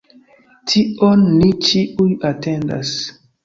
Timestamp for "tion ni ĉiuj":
0.71-2.11